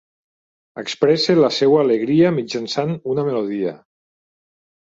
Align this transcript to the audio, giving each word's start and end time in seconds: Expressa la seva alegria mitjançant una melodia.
Expressa 0.83 1.35
la 1.41 1.51
seva 1.59 1.77
alegria 1.83 2.31
mitjançant 2.39 2.97
una 3.15 3.27
melodia. 3.29 3.79